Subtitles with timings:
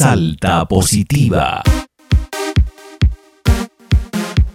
[0.00, 1.62] Salta Positiva.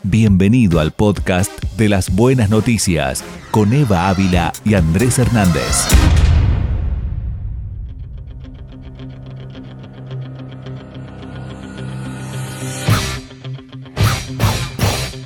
[0.02, 5.85] Bienvenido al podcast de las buenas noticias con Eva Ávila y Andrés Hernández.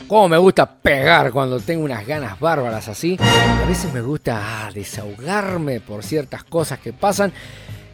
[0.09, 3.17] Cómo me gusta pegar cuando tengo unas ganas bárbaras así.
[3.21, 7.31] A veces me gusta ah, desahogarme por ciertas cosas que pasan.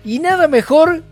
[0.03, 1.03] Y nada mejor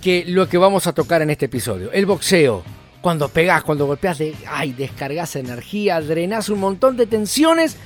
[0.00, 1.92] que lo que vamos a tocar en este episodio.
[1.92, 2.62] El boxeo.
[3.00, 7.76] Cuando pegas, cuando golpeas, de, ay, descargas energía, drenas un montón de tensiones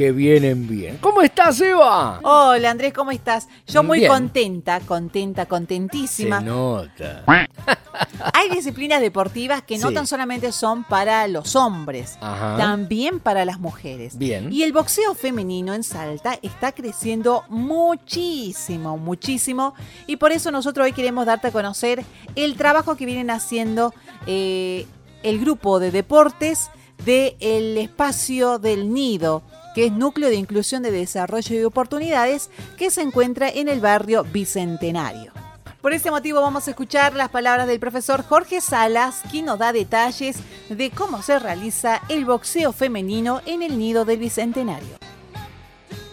[0.00, 0.96] que vienen bien.
[0.96, 2.20] ¿Cómo estás, Eva?
[2.22, 3.48] Hola Andrés, ¿cómo estás?
[3.66, 4.10] Yo muy Bien.
[4.10, 6.38] contenta, contenta, contentísima.
[6.38, 7.22] Se nota.
[8.32, 12.56] Hay disciplinas deportivas que no tan solamente son para los hombres, Ajá.
[12.56, 14.16] también para las mujeres.
[14.16, 14.50] Bien.
[14.50, 19.74] Y el boxeo femenino en Salta está creciendo muchísimo, muchísimo.
[20.06, 23.92] Y por eso nosotros hoy queremos darte a conocer el trabajo que vienen haciendo
[24.26, 24.86] eh,
[25.22, 26.70] el grupo de deportes
[27.04, 29.42] del espacio del nido
[29.80, 34.24] que es Núcleo de Inclusión de Desarrollo y Oportunidades, que se encuentra en el barrio
[34.24, 35.32] Bicentenario.
[35.80, 39.72] Por ese motivo vamos a escuchar las palabras del profesor Jorge Salas, quien nos da
[39.72, 40.36] detalles
[40.68, 44.98] de cómo se realiza el boxeo femenino en el nido del Bicentenario.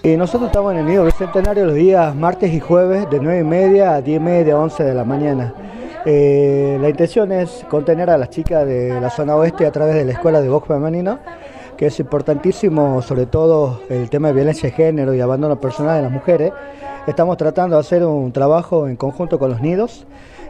[0.01, 3.43] Y nosotros estamos en el Nido Bicentenario los días martes y jueves de 9 y
[3.43, 5.53] media a 10 y media, 11 de la mañana.
[6.05, 10.05] Eh, la intención es contener a las chicas de la zona oeste a través de
[10.05, 11.19] la escuela de box femenino,
[11.77, 16.01] que es importantísimo, sobre todo el tema de violencia de género y abandono personal de
[16.03, 16.51] las mujeres.
[17.05, 20.05] Estamos tratando de hacer un trabajo en conjunto con los nidos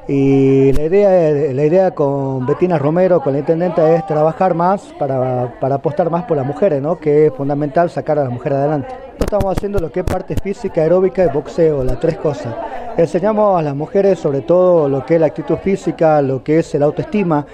[0.08, 5.59] y la idea, la idea con Betina Romero, con la intendenta, es trabajar más para,
[5.59, 6.97] para apostar más por las mujeres, ¿no?
[6.97, 8.95] que es fundamental sacar a las mujeres adelante.
[9.19, 12.56] Estamos haciendo lo que es parte física, aeróbica y boxeo, las tres cosas.
[12.95, 16.73] Enseñamos a las mujeres sobre todo lo que es la actitud física, lo que es
[16.73, 17.45] el autoestima,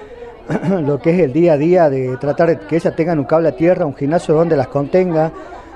[0.85, 3.49] lo que es el día a día de tratar de que ellas tengan un cable
[3.49, 5.31] a tierra, un gimnasio donde las contenga,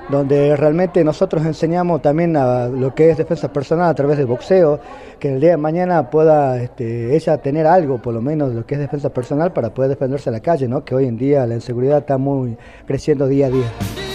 [0.08, 4.80] donde realmente nosotros enseñamos también a lo que es defensa personal a través del boxeo,
[5.18, 8.74] que el día de mañana pueda este, ella tener algo, por lo menos, lo que
[8.74, 10.84] es defensa personal para poder defenderse en la calle, ¿no?
[10.84, 12.56] que hoy en día la inseguridad está muy
[12.86, 14.07] creciendo día a día.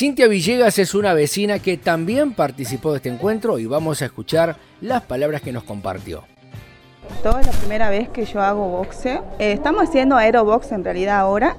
[0.00, 4.56] Cintia Villegas es una vecina que también participó de este encuentro y vamos a escuchar
[4.80, 6.24] las palabras que nos compartió.
[7.22, 9.22] Toda es la primera vez que yo hago boxeo.
[9.38, 11.58] Eh, estamos haciendo aerobox en realidad ahora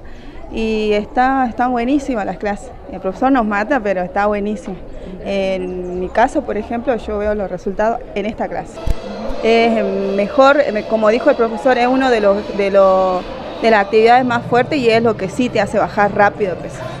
[0.50, 2.72] y está, están buenísimas las clases.
[2.90, 4.74] El profesor nos mata, pero está buenísimo.
[5.24, 8.76] En mi caso, por ejemplo, yo veo los resultados en esta clase.
[9.44, 9.84] Es
[10.16, 13.22] mejor, eh, como dijo el profesor, es uno de los de los
[13.62, 16.62] de las actividades más fuertes y es lo que sí te hace bajar rápido de
[16.62, 16.91] peso.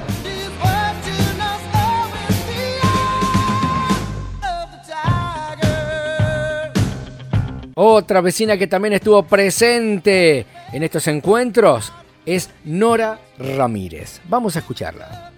[7.74, 11.90] Otra vecina que también estuvo presente en estos encuentros
[12.26, 14.20] es Nora Ramírez.
[14.28, 15.30] Vamos a escucharla.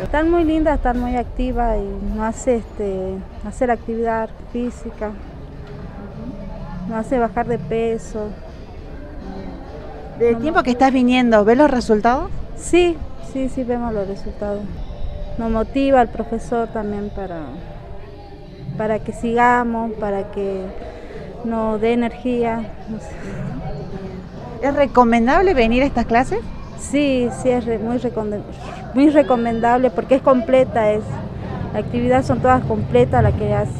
[0.00, 5.10] Están muy lindas, están muy activas y no hace este, hacer actividad física,
[6.88, 8.28] no hace bajar de peso.
[10.20, 12.30] Del tiempo que estás viniendo, ¿ves los resultados?
[12.56, 12.96] Sí,
[13.32, 14.62] sí, sí vemos los resultados.
[15.38, 17.40] Nos motiva el profesor también para,
[18.76, 20.66] para que sigamos, para que
[21.44, 22.56] nos dé energía.
[22.88, 23.06] no sé.
[24.62, 26.40] ¿Es recomendable venir a estas clases?
[26.78, 28.42] Sí, sí, es re- muy, reconde-
[28.94, 31.02] muy recomendable porque es completa, es,
[31.72, 33.72] la actividad son todas completas las que hace.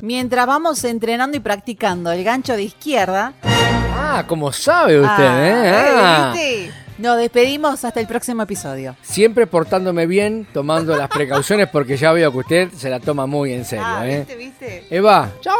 [0.00, 3.32] Mientras vamos entrenando y practicando el gancho de izquierda,
[3.94, 5.72] Ah, como sabe usted, Ah, ¿eh?
[5.96, 6.32] Ah.
[6.34, 6.81] ¿viste?
[7.02, 8.96] Nos despedimos hasta el próximo episodio.
[9.02, 13.52] Siempre portándome bien, tomando las precauciones porque ya veo que usted se la toma muy
[13.52, 14.18] en serio, Ah, ¿eh?
[14.20, 14.86] ¿viste, viste?
[14.90, 15.56] Eva, chau.